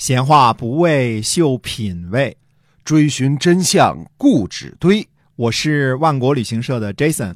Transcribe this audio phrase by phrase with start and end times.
[0.00, 2.34] 闲话不为秀品味，
[2.82, 5.06] 追寻真相固执堆。
[5.36, 7.34] 我是万国旅行社的 Jason，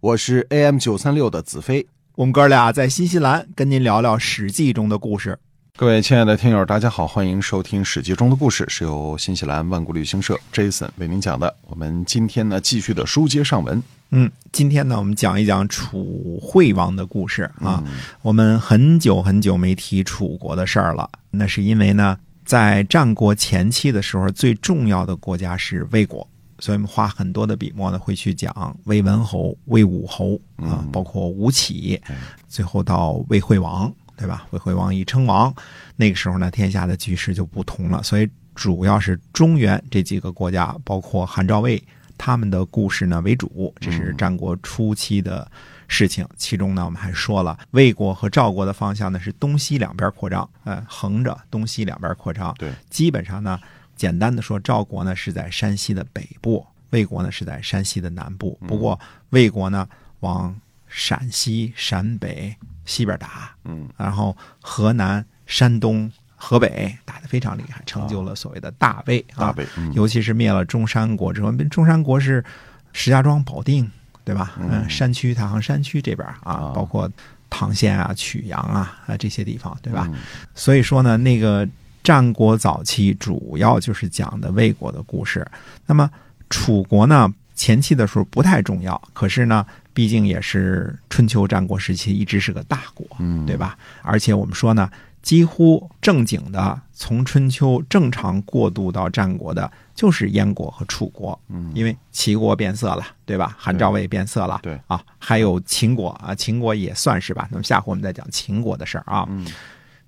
[0.00, 1.86] 我是 AM 九三六的子飞。
[2.14, 5.38] 我们哥俩在新西兰跟您聊聊《史记》中的故事。
[5.76, 11.54] 各位亲爱的听友，大家好，欢迎收听《史记》中的故事，是由新西兰万国旅行社 Jason 为您讲的。
[11.66, 13.82] 我们今天呢，继续的书接上文。
[14.18, 17.84] 嗯，今天呢，我们讲一讲楚惠王的故事啊。
[18.22, 26.26] 我们很久很久没提楚国的事儿了，那是因为呢，在战国前期的时候，最重要的国家是魏国，
[26.60, 32.00] 所以我们花很多的笔墨呢，会去讲魏文侯、魏武侯啊，包括吴起，
[32.48, 33.92] 最后到魏惠王。
[34.18, 34.46] 对吧？
[34.48, 35.54] 魏惠王一称王，
[35.94, 38.02] 那个时候呢，天下的局势就不同了。
[38.02, 41.76] 所以主要是中原这几个国家，包括韩赵魏
[42.16, 43.74] 他们的故事呢为主。
[43.80, 45.50] 这是战国初期的
[45.88, 46.26] 事情。
[46.36, 52.54] 其中呢，我们还说了魏国和赵国的方向呢是东西两边扩张，呃，横着东西两边扩张。
[52.58, 53.58] 对，基本上呢，
[53.94, 58.58] 简单的说，赵国呢是在山西的北部，魏国呢是在山西的南部。
[58.66, 58.98] 不过
[59.30, 59.88] 魏国呢
[60.20, 60.54] 往
[60.86, 62.56] 陕西、陕北。
[62.88, 69.48] 西边打，嗯，然后河南、山东、河北打得非常厉害，成就了所谓的大魏啊。
[69.48, 72.44] 大魏，尤其是灭了中山国之后，中山国是
[72.92, 73.90] 石家庄、保定，
[74.24, 74.54] 对吧？
[74.60, 77.10] 嗯，山区太行山区这边啊，包括
[77.50, 80.08] 唐县啊、曲阳啊啊这些地方，对吧？
[80.54, 81.66] 所以说呢，那个
[82.04, 85.46] 战国早期主要就是讲的魏国的故事。
[85.86, 86.08] 那么
[86.50, 89.66] 楚国呢，前期的时候不太重要，可是呢。
[89.96, 93.78] 毕竟也是春秋战国时期，一直是个大国，嗯，对吧？
[94.02, 94.90] 而且我们说呢，
[95.26, 103.52] 几乎正经的从春秋正常过渡到战国的，就是燕国和楚国，嗯，因为齐国变色了，对吧？
[103.58, 107.48] 韩赵魏变色了，对啊，还有秦国啊，秦国也算是吧。
[107.50, 109.26] 那么下回我们再讲秦国的事儿啊。
[109.28, 109.44] 嗯，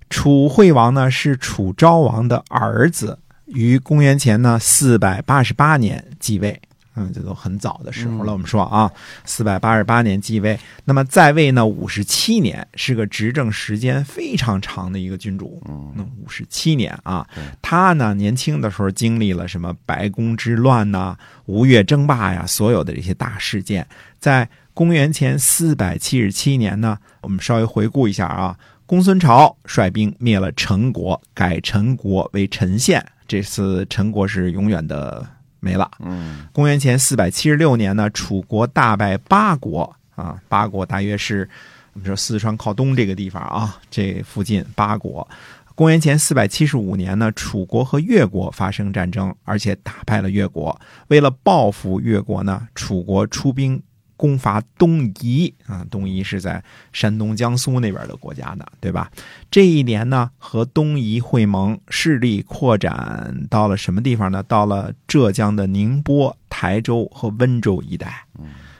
[0.09, 6.61] 楚惠王呢是楚昭王的儿子，于公元前呢四百八十八年继位。
[6.99, 8.33] 嗯，这都很早的时候了。
[8.33, 8.91] 我们说啊，
[9.23, 15.63] 四百八十八年继位，那么在位呢五十七年，是个执政时间非常长的一个君主。
[15.69, 17.25] 嗯，那五十七年啊，
[17.61, 23.87] 他呢年轻的时候经历了什么白宫之乱呐、吴越争霸呀，所有的这些大事件。
[24.19, 33.01] 在公元前四百七十七年呢，我们稍微回顾一下啊，公孙朝率兵灭了陈国，改陈国为陈县。
[33.25, 35.25] 这次陈国是永远的。
[35.59, 35.89] 没了。
[35.99, 41.47] 嗯，公元前四百七十六年呢，楚国大败八国啊，八国大约是
[41.93, 45.27] 我们说四川靠东这个地方啊，这附近八国。
[45.75, 50.79] 公元前四百七十五年呢，楚国和越国发生战争，而且打败了越国。
[51.07, 53.81] 为了报复越国呢，楚国出兵。
[54.19, 59.09] 攻伐东夷啊，东夷是在山东、江苏那边的国家呢，对吧？
[59.49, 64.43] 这一年呢，和东夷会盟，势力扩展到了什么地方呢？
[64.43, 68.25] 到了浙江的宁波、台州和温州一带。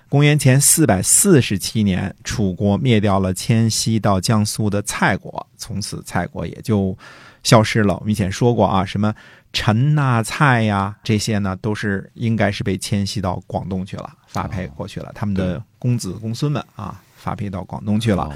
[0.09, 6.97] 公元前四百四十七年，楚国灭掉了迁徙到江苏的蔡国，从此蔡国也就
[7.43, 7.95] 消失了。
[7.97, 9.13] 我们以前说过啊，什么？
[9.53, 15.11] 陈呐、蔡呀，这些呢都是应该是被迁徙到广东去了，发配过去了。
[15.13, 18.35] 他们的公子公孙们啊，发配到广东去了。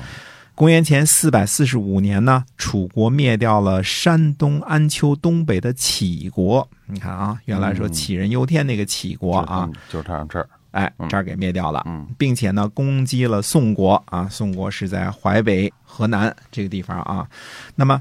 [0.53, 6.67] 公元前四百四十五年呢，楚国灭掉了山东安丘东北的杞国。
[6.85, 11.81] 你看啊，原来说杞人忧天那个杞国啊，就是他这儿，哎，这儿给灭掉了。
[11.88, 17.28] 嗯，并且呢，攻击了宋国啊，宋国是在淮北、河南这个地方啊。
[17.75, 18.00] 那么。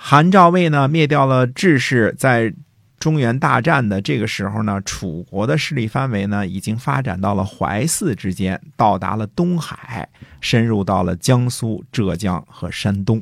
[0.00, 2.54] 韩赵魏呢灭掉了智氏，在
[3.00, 10.08] 中原大战的这个时候呢，楚国的势力范围呢已经发展到了淮泗之间，到达了东海，
[10.40, 13.20] 深入到了江苏、浙江和山东，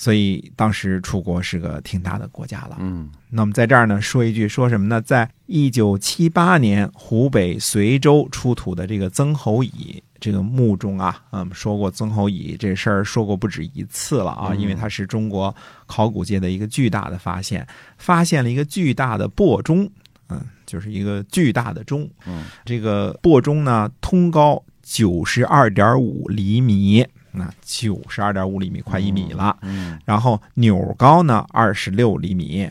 [0.00, 2.78] 所以当时楚国是个挺大的国家了。
[2.80, 4.98] 嗯，那么在这儿呢说一句，说什么呢？
[5.02, 10.02] 在一九七八年湖北随州出土的这个曾侯乙。
[10.18, 15.54] 这个墓中啊，嗯，说过曾侯乙这事儿，说过不止一次了啊，因为它是中国
[15.86, 17.66] 考古界的一个巨大的发现，
[17.96, 19.90] 发现了一个巨大的擘钟，
[20.28, 32.68] 嗯，就是一个巨大的钟，嗯，这个擘钟呢，通高九十二点五厘米，那九十二点五厘米，快一米了，嗯，然后钮高呢二十六厘米，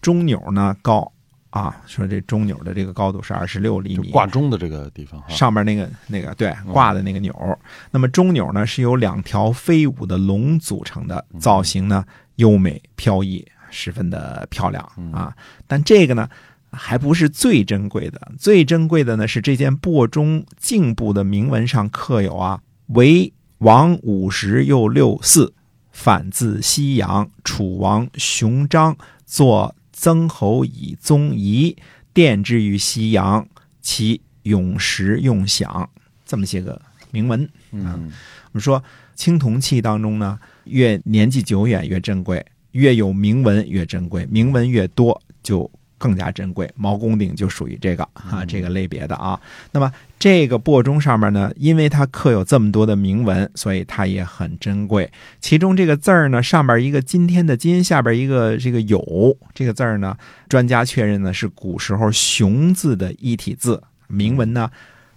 [0.00, 1.12] 中钮呢高。
[1.50, 7.58] 啊，说这中钮的这个高度是二十六厘米，挂钟的这个地方，上面那个那个对挂的那个钮。
[7.90, 12.04] 那么中钮呢是由两条飞舞的龙组成的，造型呢
[12.36, 14.80] 优美飘逸，十分的漂亮
[15.12, 15.34] 啊。
[15.66, 16.28] 但这个呢
[16.70, 22.60] 还不是最珍贵的，最珍贵的呢是这件擘钟颈部的铭文上刻有啊
[22.94, 25.54] “为王五十又六四”。
[25.92, 28.96] 反自西阳，楚王熊章
[29.26, 31.76] 作曾侯乙宗仪，
[32.14, 33.46] 奠之于西阳，
[33.82, 35.90] 其永时用享。
[36.24, 36.80] 这么些个
[37.10, 37.46] 铭文。
[37.72, 38.10] 嗯
[38.46, 38.82] 我们说
[39.14, 45.70] 青铜器当中呢，越年纪久远越珍贵，越有铭文越珍贵，铭文越多就
[46.00, 46.68] 更加珍贵。
[46.74, 49.38] 毛公鼎就属于这个啊这个类别的啊。
[49.70, 55.12] 那么这个钵钟上面呢，因为它刻有这么多的铭文，所以它也很珍贵。
[55.40, 60.16] 其中这个字儿呢，上边一个今天的今，下边一个这个有这个字儿呢，
[60.48, 64.70] 专家确认呢是古时候熊字的一体字，铭文呢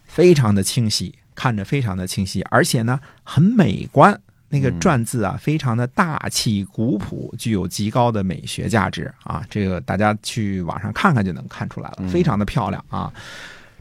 [0.03, 1.15] 非常的清晰。
[1.35, 4.21] 看着非常的清晰，而且呢很美观。
[4.53, 9.43] 那个篆字啊，非常的大气古朴，具有极高的美学价值啊！
[9.49, 13.11] 这个大家去网上看看就能看出来了，非常的漂亮啊！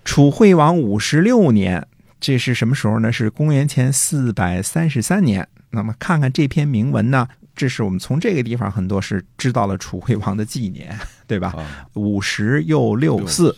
[0.02, 1.86] 楚惠王五十六年，
[2.19, 3.12] 这是什么时候呢？
[3.12, 5.46] 是公元前四百三十三年。
[5.69, 11.54] 那么看看这篇铭文呢，这是我们从这个地方很多是知道了楚惠王的纪年，对吧？
[11.58, 13.54] 啊五十又六四，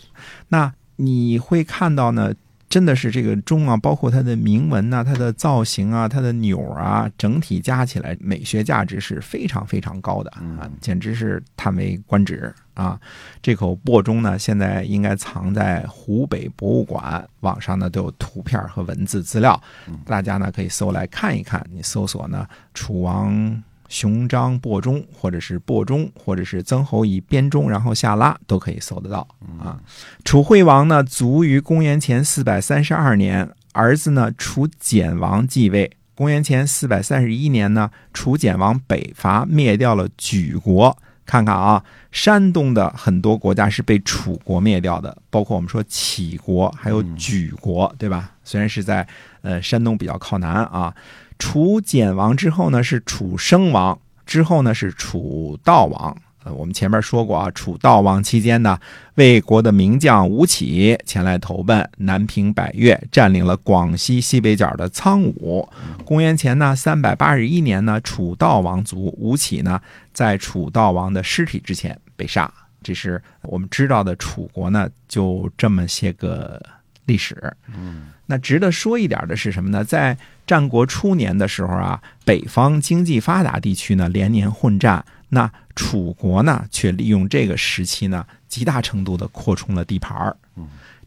[0.49, 2.33] 那你会看到呢，
[2.75, 12.99] 真的是这个钟啊，包括它的铭文呐、它的造型啊、它的钮啊，整体加起来美学价值是非常非常高的啊，简直是叹为观止啊！
[13.41, 19.57] 这口钵钟呢，现在应该藏在湖北博物馆，网上呢都有图片和文字资料，
[20.05, 21.65] 大家呢可以搜来看一看。
[21.71, 22.45] 你搜索呢
[22.75, 23.63] “楚王”。
[23.87, 29.27] 熊章钵钟，或者是钵钟，或者是曾侯乙编钟，然后下拉都可以搜得到
[29.59, 29.79] 啊。
[30.23, 35.91] 楚惠王呢，卒于公元前四百三十二年，儿子呢楚简王继位。
[36.15, 40.97] 公元前四百三十一年呢，楚简王北伐，灭掉了莒国。
[41.25, 48.31] 看看啊，山东的很多国家是被楚国灭掉的，包括我们说杞国，还有莒国，对吧？
[48.43, 49.07] 虽然是在
[49.41, 50.93] 呃山东比较靠南啊。
[51.37, 56.17] 楚简王之后呢是楚生王，之后呢是楚悼王。
[56.43, 58.79] 呃，我们前面说过啊，楚悼王期间呢，
[59.15, 65.67] 魏国的名将吴起前来投奔，南平百越，占领了广西西北角的苍梧。
[66.05, 69.81] 公元前呢三百八十一年呢，楚悼王卒，吴起呢
[70.13, 72.53] 在楚悼王的尸体之前被杀。
[72.83, 76.61] 这是我们知道的楚国呢，就这么些个
[77.05, 77.55] 历史。
[77.67, 79.83] 嗯那值得说一点的是什么呢？
[79.83, 80.17] 在
[80.47, 90.35] 战国初年的时候啊，北方经济发达地区呢连年混战，那楚国呢却利用这个时期呢，极大程度的扩充了地盘儿。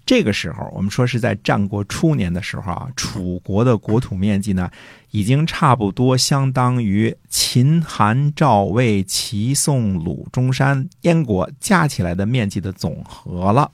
[0.06, 4.70] 这个时候，我们说是在战国初年的时候啊，楚国的国土面积呢，
[5.10, 13.70] 已经差不多相当于秦、韩、赵、魏、齐、宋、鲁、中山、燕国加起来的面积的总和了。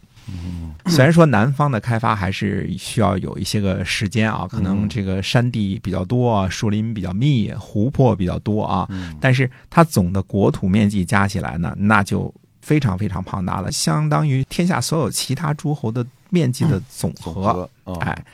[0.86, 8.88] 虽然说南方的开发还是需要有一些个时间啊，可能这个山地比较多，树林比较密，湖泊比较多啊，
[9.20, 17.68] 但是它总的国土面积加起来呢，那就非常非常庞大了，相当于天下所有其他诸侯的面积的总总和。
[18.00, 18.24] 哎，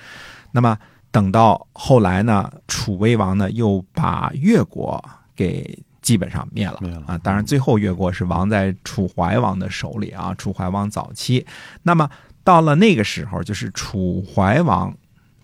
[0.53, 0.77] 那么
[1.11, 5.03] 等到后来呢，楚威王呢又把越国
[5.35, 7.19] 给基本上灭了啊。
[7.19, 10.35] 当然，最后越国是亡在楚怀王的手里啊。
[10.37, 11.47] 楚怀王早期，
[11.83, 12.09] 那么
[12.43, 14.95] 到了那个时候，就是楚怀王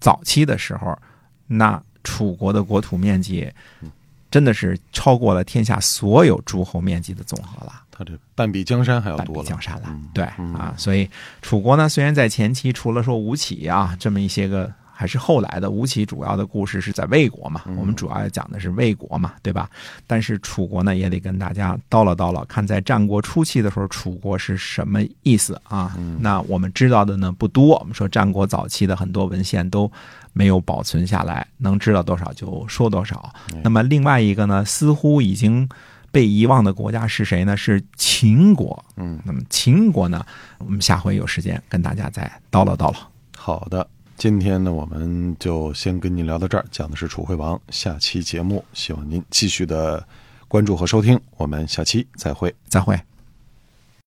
[0.01, 0.99] 早期的时候，
[1.47, 3.53] 那楚国的国土面积
[4.31, 7.73] 真的是超过了天下所有诸侯面积的总和了。
[7.91, 11.09] 他这半壁江山还要半壁多了，江山了嗯，对啊，所以
[11.41, 19.69] 楚国呢，虽然在前期除了说吴起啊这么一些个，还是后来的吴起主要的故事是在魏国嘛，我们主要讲的是魏国嘛，对吧？
[20.07, 25.95] 但是楚国呢，也得跟大家叨唠叨唠，看在战国初期的时候，楚国是什么意思啊？
[26.19, 29.91] 那我们知道的呢不多，我们说战国早期的很多文献都
[30.33, 33.31] 没有保存下来，能知道多少就说多少。
[33.63, 35.69] 那么另外一个呢，似乎已经
[36.11, 37.55] 被遗忘的国家是谁呢？
[37.55, 38.83] 是秦国。
[38.97, 40.25] 嗯，那么秦国呢，
[40.59, 43.11] 我们下回有时间跟大家再叨唠叨唠。
[43.37, 43.87] 好的。
[44.17, 47.61] 今天呢，我们就先跟您聊到这儿，讲的是楚惠王。
[47.69, 50.07] 下期节目，希望您继续的
[50.49, 51.21] 关注和收听。
[51.37, 52.55] 我们下期再会。
[52.67, 53.16] 再会。